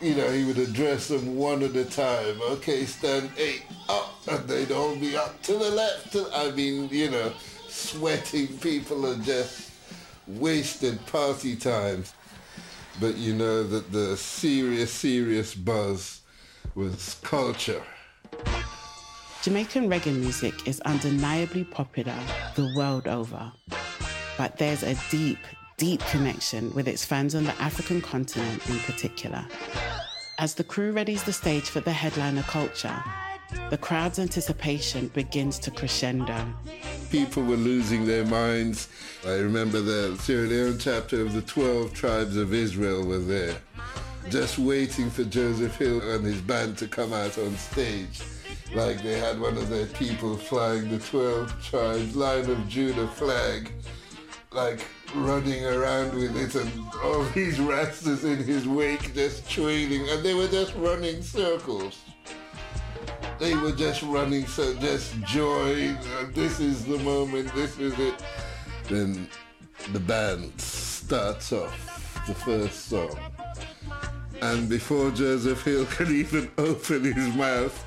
you 0.01 0.15
know, 0.15 0.31
he 0.31 0.45
would 0.45 0.59
address 0.59 1.09
them 1.09 1.37
one 1.37 1.63
at 1.63 1.77
a 1.77 1.85
time. 1.85 2.41
Okay, 2.53 2.85
stand 2.85 3.31
eight, 3.37 3.65
up, 3.89 4.15
and 4.31 4.49
they'd 4.49 4.73
all 4.73 4.97
be 4.97 5.17
up 5.17 5.43
to 5.43 5.53
the 5.53 5.71
left. 5.71 6.17
I 6.35 6.51
mean, 6.53 6.89
you 6.91 7.11
know, 7.11 7.33
sweating 7.69 8.49
people 8.59 9.07
are 9.07 9.17
just 9.17 9.73
wasted 10.27 11.05
party 11.07 11.55
time. 11.55 12.05
But 12.99 13.17
you 13.17 13.35
know 13.35 13.63
that 13.63 13.93
the 13.93 14.17
serious, 14.17 14.93
serious 14.93 15.55
buzz 15.55 16.23
was 16.75 17.19
culture. 17.23 17.83
Jamaican 19.43 19.89
reggae 19.89 20.15
music 20.15 20.67
is 20.67 20.81
undeniably 20.81 21.65
popular 21.65 22.19
the 22.57 22.73
world 22.77 23.09
over. 23.09 23.53
But 24.37 24.59
there's 24.59 24.83
a 24.83 24.97
deep, 25.11 25.39
deep 25.79 26.01
connection 26.07 26.75
with 26.75 26.89
its 26.89 27.05
fans 27.05 27.35
on 27.35 27.45
the 27.45 27.59
African 27.61 28.03
continent 28.03 28.69
in 28.69 28.79
particular. 28.81 29.47
As 30.39 30.55
the 30.55 30.65
crew 30.65 30.93
readies 30.93 31.25
the 31.25 31.33
stage 31.33 31.69
for 31.71 31.81
the 31.81 31.93
headliner 31.93 32.43
culture, 32.43 33.03
the 33.71 33.79
crowd's 33.79 34.19
anticipation 34.19 35.09
begins 35.09 35.59
to 35.61 35.71
crescendo. 35.71 36.47
People 37.11 37.43
were 37.43 37.57
losing 37.57 38.07
their 38.07 38.25
minds. 38.25 38.89
I 39.27 39.35
remember 39.35 39.81
the 39.81 40.17
Sierra 40.19 40.49
Leone 40.49 40.79
chapter 40.79 41.23
of 41.23 41.33
the 41.33 41.43
12 41.43 41.93
tribes 41.93 42.37
of 42.37 42.55
Israel 42.55 43.05
were 43.05 43.19
there, 43.19 43.57
just 44.29 44.59
waiting 44.59 45.11
for 45.11 45.25
Joseph 45.25 45.77
Hill 45.77 46.01
and 46.11 46.25
his 46.25 46.41
band 46.41 46.79
to 46.79 46.89
come 46.89 47.13
out 47.13 47.39
on 47.39 47.57
stage. 47.57 48.21
Like 48.75 49.03
they 49.03 49.19
had 49.19 49.41
one 49.41 49.57
of 49.57 49.69
their 49.69 49.87
people 49.87 50.37
flying 50.37 50.91
the 50.91 50.99
12 50.99 51.65
tribes 51.65 52.15
lion 52.15 52.51
of 52.51 52.69
Judah 52.69 53.09
flag, 53.09 53.73
like 54.53 54.87
running 55.15 55.65
around 55.65 56.15
with 56.15 56.37
it 56.37 56.55
and 56.55 56.85
all 57.03 57.25
these 57.35 57.59
rastas 57.59 58.25
in 58.25 58.45
his 58.45 58.67
wake 58.67 59.13
just 59.15 59.49
trailing 59.49 60.09
and 60.09 60.23
they 60.23 60.35
were 60.35 60.47
just 60.47 60.75
running 60.77 61.21
circles 61.21 61.99
they 63.41 63.57
were 63.57 63.73
just 63.73 64.03
running 64.03 64.47
so 64.47 64.75
just 64.75 65.19
joy. 65.23 65.89
Uh, 65.89 66.27
this 66.35 66.61
is 66.61 66.85
the 66.85 66.99
moment 66.99 67.53
this 67.55 67.77
is 67.79 67.99
it. 67.99 68.23
Then 68.89 69.29
the 69.93 70.01
band 70.01 70.61
starts 70.61 71.53
off 71.53 72.25
the 72.27 72.35
first 72.35 72.87
song. 72.87 73.19
And 74.43 74.69
before 74.69 75.11
joseph 75.11 75.65
hill 75.65 75.87
can 75.91 76.15
even 76.15 76.51
open 76.59 77.05
his 77.05 77.35
mouth 77.35 77.85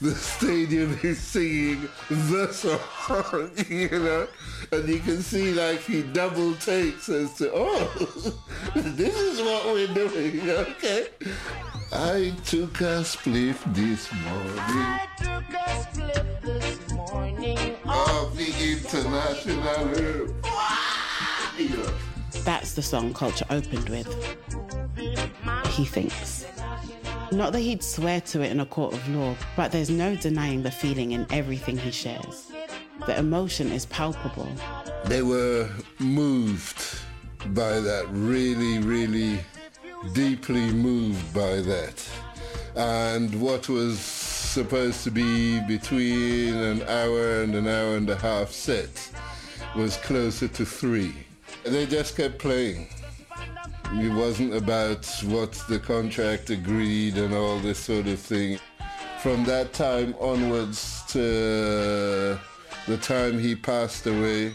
the 0.00 0.14
stadium 0.14 0.98
is 1.02 1.18
singing 1.18 1.88
the 2.08 2.52
song, 2.52 3.50
you 3.68 3.88
know, 3.90 4.28
and 4.70 4.88
you 4.88 5.00
can 5.00 5.20
see 5.22 5.52
like 5.52 5.80
he 5.80 6.02
double 6.02 6.54
takes 6.56 7.08
as 7.08 7.34
to, 7.34 7.50
oh, 7.52 8.32
this 8.76 9.18
is 9.18 9.40
what 9.42 9.66
we're 9.66 9.92
doing, 9.92 10.40
okay? 10.50 11.08
I 11.92 12.32
took 12.44 12.80
a 12.80 13.02
spliff 13.02 13.58
this 13.74 14.12
morning. 14.12 14.52
I 14.56 15.08
took 15.16 15.48
a 15.52 15.66
spliff 15.90 16.42
this 16.42 16.92
morning 16.92 17.58
of 17.84 18.36
the 18.36 18.52
international 18.70 20.28
That's 22.44 22.74
the 22.74 22.82
song 22.82 23.14
culture 23.14 23.46
opened 23.50 23.88
with. 23.88 24.06
He 25.70 25.84
thinks. 25.84 26.37
Not 27.30 27.52
that 27.52 27.60
he'd 27.60 27.82
swear 27.82 28.20
to 28.22 28.40
it 28.40 28.50
in 28.50 28.60
a 28.60 28.66
court 28.66 28.94
of 28.94 29.08
law, 29.10 29.34
but 29.54 29.70
there's 29.70 29.90
no 29.90 30.16
denying 30.16 30.62
the 30.62 30.70
feeling 30.70 31.12
in 31.12 31.26
everything 31.30 31.76
he 31.76 31.90
shares. 31.90 32.50
The 33.06 33.18
emotion 33.18 33.70
is 33.70 33.86
palpable. 33.86 34.48
They 35.04 35.22
were 35.22 35.68
moved 35.98 36.82
by 37.48 37.80
that, 37.80 38.06
really, 38.10 38.78
really 38.78 39.40
deeply 40.14 40.72
moved 40.72 41.34
by 41.34 41.60
that. 41.60 42.08
And 42.74 43.40
what 43.40 43.68
was 43.68 43.98
supposed 43.98 45.04
to 45.04 45.10
be 45.10 45.60
between 45.66 46.54
an 46.54 46.82
hour 46.82 47.42
and 47.42 47.54
an 47.54 47.68
hour 47.68 47.96
and 47.96 48.08
a 48.08 48.16
half 48.16 48.50
set 48.50 49.10
was 49.76 49.96
closer 49.98 50.48
to 50.48 50.64
three. 50.64 51.14
They 51.64 51.86
just 51.86 52.16
kept 52.16 52.38
playing. 52.38 52.88
It 53.90 54.12
wasn't 54.12 54.54
about 54.54 55.06
what 55.24 55.52
the 55.68 55.78
contract 55.78 56.50
agreed 56.50 57.16
and 57.16 57.34
all 57.34 57.58
this 57.58 57.78
sort 57.78 58.06
of 58.06 58.18
thing. 58.18 58.60
From 59.22 59.44
that 59.44 59.72
time 59.72 60.14
onwards 60.20 61.02
to 61.08 62.38
the 62.86 62.96
time 63.00 63.38
he 63.38 63.56
passed 63.56 64.06
away, 64.06 64.52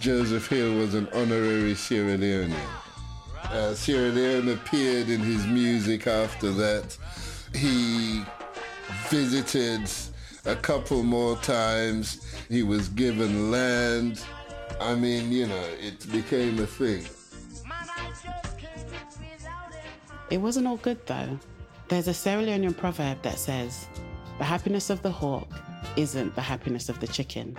Joseph 0.00 0.48
Hill 0.48 0.74
was 0.74 0.94
an 0.94 1.06
honorary 1.12 1.74
Sierra 1.74 2.16
Leonean. 2.16 2.56
Uh, 3.44 3.74
Sierra 3.74 4.10
Leone 4.10 4.48
appeared 4.48 5.10
in 5.10 5.20
his 5.20 5.46
music 5.46 6.06
after 6.06 6.50
that. 6.52 6.96
He 7.54 8.24
visited 9.08 9.88
a 10.46 10.56
couple 10.56 11.02
more 11.02 11.36
times. 11.36 12.26
He 12.48 12.62
was 12.62 12.88
given 12.88 13.50
land. 13.50 14.24
I 14.80 14.94
mean, 14.94 15.30
you 15.30 15.46
know, 15.46 15.68
it 15.78 16.10
became 16.10 16.58
a 16.58 16.66
thing. 16.66 17.04
It 20.28 20.38
wasn't 20.38 20.66
all 20.66 20.78
good 20.78 21.04
though. 21.06 21.38
There's 21.88 22.08
a 22.08 22.14
Sierra 22.14 22.42
Leonean 22.42 22.76
proverb 22.76 23.22
that 23.22 23.38
says, 23.38 23.86
the 24.38 24.44
happiness 24.44 24.90
of 24.90 25.00
the 25.02 25.10
hawk 25.10 25.48
isn't 25.96 26.34
the 26.34 26.42
happiness 26.42 26.88
of 26.88 26.98
the 26.98 27.06
chicken. 27.06 27.56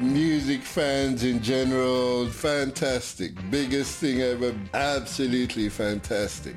Music 0.00 0.60
fans 0.62 1.24
in 1.24 1.42
general, 1.42 2.26
fantastic. 2.26 3.32
Biggest 3.50 3.98
thing 3.98 4.20
ever, 4.20 4.54
absolutely 4.74 5.68
fantastic. 5.68 6.56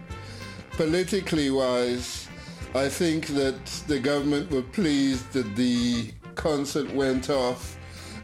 Politically 0.71 1.51
wise, 1.51 2.27
I 2.73 2.89
think 2.89 3.27
that 3.27 3.63
the 3.88 3.99
government 3.99 4.51
were 4.51 4.63
pleased 4.63 5.31
that 5.33 5.55
the 5.55 6.12
concert 6.35 6.91
went 6.93 7.29
off 7.29 7.77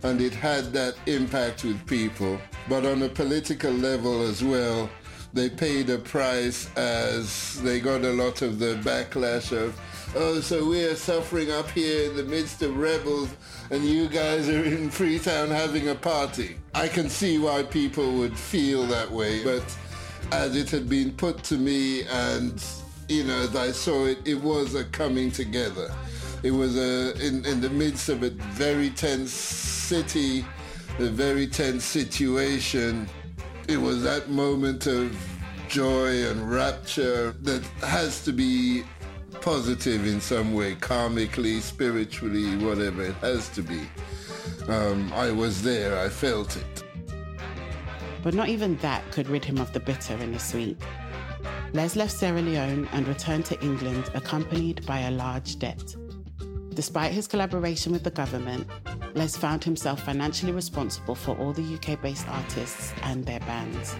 and 0.03 0.19
it 0.21 0.33
had 0.33 0.73
that 0.73 0.95
impact 1.05 1.63
with 1.63 1.85
people. 1.85 2.39
But 2.67 2.85
on 2.85 3.03
a 3.03 3.09
political 3.09 3.71
level 3.71 4.21
as 4.23 4.43
well, 4.43 4.89
they 5.35 5.49
paid 5.49 5.89
a 5.89 5.97
price 5.97 6.73
as 6.77 7.61
they 7.61 7.81
got 7.81 8.05
a 8.05 8.13
lot 8.13 8.41
of 8.41 8.57
the 8.57 8.75
backlash 8.85 9.51
of, 9.51 9.77
oh, 10.15 10.39
so 10.39 10.65
we're 10.65 10.95
suffering 10.95 11.51
up 11.51 11.69
here 11.71 12.09
in 12.09 12.15
the 12.15 12.23
midst 12.23 12.61
of 12.61 12.77
rebels 12.77 13.29
and 13.69 13.83
you 13.83 14.07
guys 14.07 14.47
are 14.47 14.63
in 14.63 14.89
Freetown 14.89 15.49
having 15.49 15.89
a 15.89 15.95
party. 15.95 16.55
I 16.73 16.87
can 16.87 17.09
see 17.09 17.37
why 17.37 17.63
people 17.63 18.13
would 18.13 18.37
feel 18.37 18.87
that 18.87 19.11
way, 19.11 19.43
but 19.43 19.77
as 20.31 20.55
it 20.55 20.69
had 20.69 20.87
been 20.87 21.11
put 21.11 21.43
to 21.43 21.57
me 21.57 22.03
and, 22.03 22.63
you 23.09 23.25
know, 23.25 23.37
as 23.39 23.57
I 23.57 23.71
saw 23.71 24.05
it, 24.05 24.19
it 24.25 24.41
was 24.41 24.73
a 24.73 24.85
coming 24.85 25.31
together. 25.31 25.93
It 26.43 26.51
was 26.51 26.77
a, 26.77 27.13
in, 27.21 27.45
in 27.45 27.59
the 27.59 27.69
midst 27.69 28.07
of 28.07 28.23
a 28.23 28.29
very 28.29 28.89
tense 28.89 29.33
city, 29.33 30.45
a 30.97 31.07
very 31.07 31.45
tense 31.45 31.83
situation 31.83 33.09
it 33.67 33.78
was 33.78 34.04
that 34.04 34.30
moment 34.30 34.88
of 34.88 35.15
joy 35.67 36.25
and 36.28 36.51
rapture 36.51 37.32
that 37.41 37.63
has 37.82 38.23
to 38.23 38.32
be 38.32 38.84
positive 39.41 40.06
in 40.06 40.21
some 40.21 40.54
way, 40.54 40.75
karmically, 40.75 41.60
spiritually, 41.62 42.58
whatever 42.58 43.04
it 43.04 43.15
has 43.15 43.49
to 43.49 43.62
be. 43.62 43.82
Um, 44.67 45.12
I 45.13 45.32
was 45.32 45.62
there, 45.62 45.99
I 45.99 46.10
felt 46.10 46.58
it. 46.58 46.84
But 48.23 48.34
not 48.34 48.49
even 48.49 48.78
that 48.78 49.04
could 49.12 49.28
rid 49.28 49.45
him 49.45 49.60
of 49.60 49.71
the 49.73 49.80
bitter 49.80 50.15
and 50.15 50.34
the 50.34 50.39
sweet. 50.39 50.78
Les 51.73 51.95
left 51.95 52.12
Sierra 52.12 52.41
Leone 52.41 52.88
and 52.93 53.08
returned 53.08 53.45
to 53.45 53.62
England 53.62 54.10
accompanied 54.13 54.86
by 54.86 55.01
a 55.01 55.12
large 55.12 55.60
debt. 55.60 55.95
Despite 56.73 57.12
his 57.12 57.28
collaboration 57.28 57.91
with 57.91 58.04
the 58.04 58.12
government, 58.12 58.67
Les 59.15 59.38
found 59.38 59.63
himself 59.63 60.04
financially 60.04 60.51
responsible 60.51 61.15
for 61.15 61.38
all 61.38 61.54
the 61.54 61.63
UK 61.75 62.01
based 62.01 62.28
artists 62.28 62.93
and 63.04 63.25
their 63.25 63.39
bands. 63.41 63.95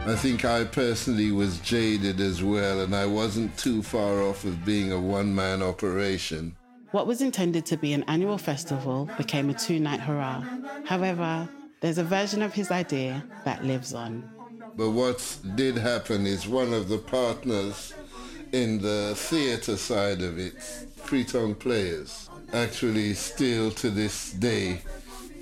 I 0.00 0.16
think 0.16 0.46
I 0.46 0.64
personally 0.64 1.32
was 1.32 1.58
jaded 1.60 2.18
as 2.18 2.42
well, 2.42 2.80
and 2.80 2.96
I 2.96 3.04
wasn't 3.04 3.56
too 3.58 3.82
far 3.82 4.22
off 4.22 4.44
of 4.44 4.64
being 4.64 4.90
a 4.90 4.98
one 4.98 5.34
man 5.34 5.62
operation. 5.62 6.56
What 6.92 7.06
was 7.06 7.20
intended 7.20 7.66
to 7.66 7.76
be 7.76 7.92
an 7.92 8.04
annual 8.04 8.38
festival 8.38 9.10
became 9.18 9.50
a 9.50 9.54
two 9.54 9.78
night 9.78 10.00
hurrah. 10.00 10.42
However, 10.86 11.46
there's 11.80 11.98
a 11.98 12.04
version 12.04 12.40
of 12.40 12.54
his 12.54 12.70
idea 12.70 13.22
that 13.44 13.64
lives 13.64 13.92
on. 13.92 14.30
But 14.76 14.90
what 14.90 15.38
did 15.56 15.76
happen 15.76 16.26
is 16.26 16.48
one 16.48 16.72
of 16.72 16.88
the 16.88 16.98
partners 16.98 17.92
in 18.52 18.80
the 18.80 19.12
theatre 19.14 19.76
side 19.76 20.22
of 20.22 20.38
it, 20.38 20.62
Freetown 20.96 21.54
Players, 21.54 22.30
actually 22.54 23.14
still 23.14 23.70
to 23.72 23.90
this 23.90 24.32
day 24.32 24.80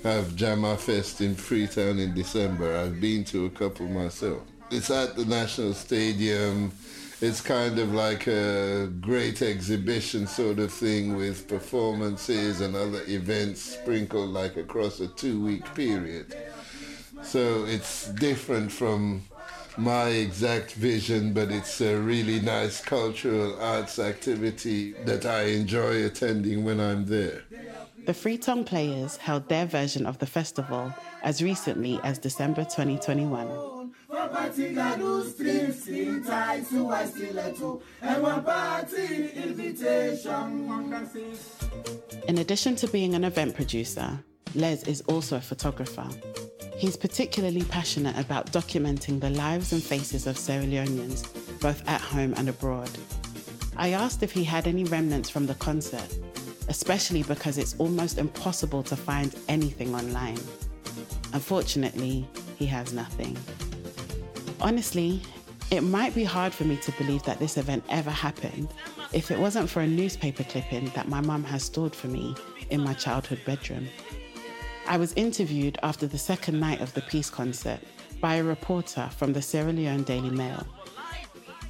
have 0.03 0.35
Jama 0.35 0.75
Fest 0.75 1.21
in 1.21 1.35
Freetown 1.35 1.99
in 1.99 2.13
December. 2.13 2.75
I've 2.75 2.99
been 2.99 3.23
to 3.25 3.45
a 3.45 3.49
couple 3.51 3.87
myself. 3.87 4.41
It's 4.71 4.89
at 4.89 5.15
the 5.15 5.25
National 5.25 5.73
Stadium. 5.73 6.71
It's 7.21 7.39
kind 7.39 7.77
of 7.77 7.93
like 7.93 8.27
a 8.27 8.89
great 8.99 9.41
exhibition 9.41 10.27
sort 10.27 10.59
of 10.59 10.73
thing 10.73 11.15
with 11.15 11.47
performances 11.47 12.59
and 12.61 12.75
other 12.75 13.01
events 13.07 13.61
sprinkled 13.61 14.31
like 14.31 14.57
across 14.57 14.99
a 14.99 15.07
two-week 15.07 15.73
period. 15.75 16.35
So 17.21 17.65
it's 17.65 18.09
different 18.09 18.71
from 18.71 19.23
my 19.77 20.09
exact 20.09 20.73
vision, 20.73 21.33
but 21.33 21.51
it's 21.51 21.81
a 21.81 21.97
really 21.97 22.39
nice 22.39 22.81
cultural 22.81 23.59
arts 23.59 23.99
activity 23.99 24.93
that 25.05 25.25
I 25.25 25.43
enjoy 25.43 26.05
attending 26.05 26.63
when 26.63 26.79
I'm 26.79 27.05
there. 27.05 27.43
The 28.05 28.13
Freetown 28.13 28.63
Players 28.65 29.17
held 29.17 29.47
their 29.47 29.65
version 29.65 30.05
of 30.05 30.19
the 30.19 30.25
festival 30.25 30.93
as 31.23 31.41
recently 31.41 31.99
as 32.03 32.19
December 32.19 32.63
2021. 32.63 33.47
party 34.09 34.75
gadu 34.75 35.23
stream 35.31 35.71
sing 35.71 36.23
tight 36.23 36.67
to 36.69 36.89
I 36.89 37.05
stiletto 37.05 37.81
and 38.01 38.21
one 38.21 38.43
party 38.43 39.29
invitation. 39.35 40.73
In 42.27 42.37
addition 42.39 42.75
to 42.75 42.87
being 42.87 43.15
an 43.15 43.23
event 43.23 43.55
producer, 43.55 44.19
Les 44.55 44.83
is 44.83 45.01
also 45.07 45.37
a 45.37 45.41
photographer. 45.41 46.07
He's 46.83 46.97
particularly 46.97 47.63
passionate 47.63 48.17
about 48.17 48.51
documenting 48.51 49.21
the 49.21 49.29
lives 49.29 49.71
and 49.71 49.81
faces 49.81 50.27
of 50.27 50.37
Sierra 50.37 50.65
Leoneans, 50.65 51.23
both 51.61 51.81
at 51.87 52.01
home 52.01 52.33
and 52.35 52.49
abroad. 52.49 52.89
I 53.77 53.93
asked 53.93 54.21
if 54.21 54.33
he 54.33 54.43
had 54.43 54.67
any 54.67 54.83
remnants 54.83 55.29
from 55.29 55.45
the 55.45 55.55
concert, 55.55 56.13
especially 56.67 57.23
because 57.23 57.57
it's 57.57 57.73
almost 57.77 58.17
impossible 58.17 58.83
to 58.83 58.97
find 58.97 59.33
anything 59.47 59.95
online. 59.95 60.37
Unfortunately, 61.31 62.27
he 62.57 62.65
has 62.65 62.91
nothing. 62.91 63.37
Honestly, 64.59 65.21
it 65.71 65.83
might 65.83 66.13
be 66.13 66.25
hard 66.25 66.53
for 66.53 66.65
me 66.65 66.75
to 66.75 66.91
believe 66.97 67.23
that 67.23 67.39
this 67.39 67.55
event 67.55 67.85
ever 67.87 68.11
happened 68.11 68.67
if 69.13 69.31
it 69.31 69.39
wasn't 69.39 69.69
for 69.69 69.79
a 69.79 69.87
newspaper 69.87 70.43
clipping 70.43 70.89
that 70.95 71.07
my 71.07 71.21
mum 71.21 71.45
has 71.45 71.63
stored 71.63 71.95
for 71.95 72.07
me 72.07 72.35
in 72.71 72.81
my 72.81 72.93
childhood 72.93 73.39
bedroom. 73.45 73.87
I 74.87 74.97
was 74.97 75.13
interviewed 75.13 75.77
after 75.81 76.07
the 76.07 76.17
second 76.17 76.59
night 76.59 76.81
of 76.81 76.93
the 76.93 77.01
peace 77.01 77.29
concert 77.29 77.79
by 78.19 78.35
a 78.35 78.43
reporter 78.43 79.09
from 79.17 79.33
the 79.33 79.41
Sierra 79.41 79.71
Leone 79.71 80.03
Daily 80.03 80.29
Mail. 80.29 80.67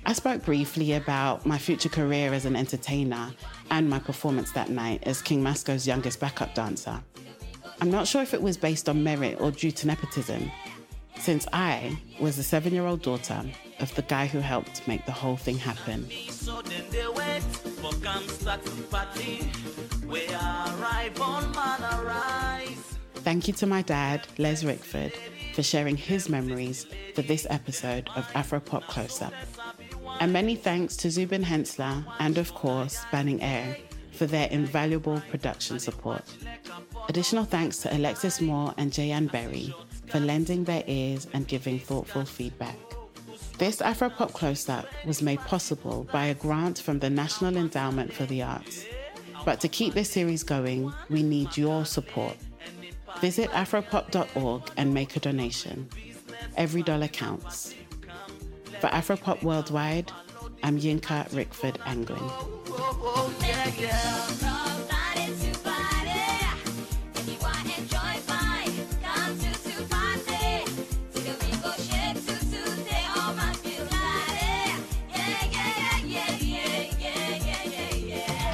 I 0.05 0.13
spoke 0.13 0.43
briefly 0.43 0.93
about 0.93 1.45
my 1.45 1.57
future 1.57 1.89
career 1.89 2.33
as 2.33 2.45
an 2.45 2.55
entertainer 2.55 3.31
and 3.71 3.89
my 3.89 3.99
performance 3.99 4.51
that 4.51 4.69
night 4.69 5.03
as 5.03 5.21
King 5.21 5.41
Masco's 5.41 5.87
youngest 5.87 6.19
backup 6.19 6.53
dancer. 6.55 7.01
I'm 7.79 7.91
not 7.91 8.07
sure 8.07 8.21
if 8.21 8.33
it 8.33 8.41
was 8.41 8.57
based 8.57 8.89
on 8.89 9.03
merit 9.03 9.39
or 9.39 9.51
due 9.51 9.71
to 9.71 9.87
nepotism, 9.87 10.51
since 11.19 11.47
I 11.53 11.97
was 12.19 12.35
the 12.35 12.43
seven 12.43 12.73
year 12.73 12.85
old 12.85 13.01
daughter 13.01 13.43
of 13.79 13.93
the 13.95 14.01
guy 14.03 14.25
who 14.25 14.39
helped 14.39 14.87
make 14.87 15.05
the 15.05 15.11
whole 15.11 15.37
thing 15.37 15.57
happen. 15.57 16.07
Thank 23.23 23.47
you 23.47 23.53
to 23.55 23.65
my 23.65 23.81
dad, 23.81 24.27
Les 24.37 24.63
Rickford, 24.63 25.13
for 25.53 25.63
sharing 25.63 25.95
his 25.95 26.27
memories 26.27 26.85
for 27.15 27.21
this 27.21 27.47
episode 27.49 28.09
of 28.17 28.27
Afropop 28.33 28.85
Close 28.87 29.21
Up. 29.21 29.33
And 30.19 30.33
many 30.33 30.57
thanks 30.57 30.97
to 30.97 31.09
Zubin 31.09 31.41
Hensler 31.41 32.03
and, 32.19 32.37
of 32.37 32.53
course, 32.53 33.05
Banning 33.13 33.41
Eyre 33.41 33.77
for 34.11 34.25
their 34.25 34.49
invaluable 34.49 35.21
production 35.31 35.79
support. 35.79 36.23
Additional 37.07 37.45
thanks 37.45 37.77
to 37.79 37.95
Alexis 37.95 38.41
Moore 38.41 38.73
and 38.77 38.91
Jayan 38.91 39.31
Berry 39.31 39.73
for 40.07 40.19
lending 40.19 40.65
their 40.65 40.83
ears 40.87 41.25
and 41.31 41.47
giving 41.47 41.79
thoughtful 41.79 42.25
feedback. 42.25 42.75
This 43.57 43.77
Afropop 43.77 44.33
Close 44.33 44.67
Up 44.67 44.85
was 45.05 45.21
made 45.21 45.39
possible 45.39 46.07
by 46.11 46.25
a 46.25 46.35
grant 46.35 46.77
from 46.77 46.99
the 46.99 47.09
National 47.09 47.55
Endowment 47.55 48.11
for 48.11 48.25
the 48.25 48.43
Arts. 48.43 48.85
But 49.45 49.61
to 49.61 49.69
keep 49.69 49.93
this 49.93 50.09
series 50.09 50.43
going, 50.43 50.93
we 51.09 51.23
need 51.23 51.55
your 51.55 51.85
support. 51.85 52.35
Visit 53.21 53.49
afropop.org 53.51 54.71
and 54.77 54.93
make 54.93 55.15
a 55.15 55.19
donation. 55.19 55.89
Every 56.57 56.83
dollar 56.83 57.07
counts. 57.07 57.73
For 58.81 58.87
Afropop 58.87 59.43
Worldwide, 59.43 60.11
I'm 60.61 60.79
Yinka 60.79 61.29
Rickford 61.29 61.77
yeah. 63.79 64.23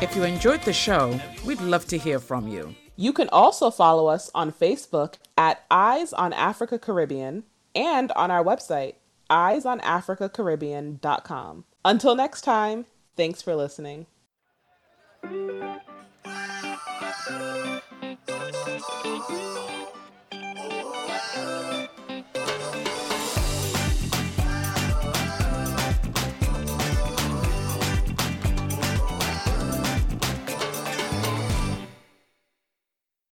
If 0.01 0.15
you 0.15 0.23
enjoyed 0.23 0.61
the 0.61 0.71
show, 0.71 1.19
we'd 1.45 1.59
love 1.59 1.85
to 1.87 1.97
hear 1.97 2.19
from 2.19 2.47
you. 2.47 2.73
You 2.99 3.13
can 3.13 3.29
also 3.29 3.71
follow 3.71 4.07
us 4.07 4.29
on 4.35 4.51
Facebook 4.51 5.13
at 5.37 5.63
Eyes 5.71 6.11
on 6.11 6.33
Africa 6.33 6.77
Caribbean 6.77 7.45
and 7.73 8.11
on 8.11 8.29
our 8.29 8.43
website, 8.43 8.95
eyesonafricacaribbean.com. 9.29 11.63
Until 11.85 12.15
next 12.15 12.41
time, 12.41 12.87
thanks 13.15 13.41
for 13.41 13.55
listening. 13.55 14.07
Oh, 21.41 21.78